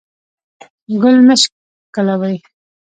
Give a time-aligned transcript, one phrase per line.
[1.01, 2.35] ګل مه شکولوئ